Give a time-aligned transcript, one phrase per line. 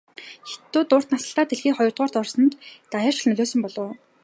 [0.49, 2.51] Хятадууд урт наслалтаар дэлхийд хоёрдугаарт орсонд
[2.91, 3.93] даяаршил нөлөөлсөн болов уу?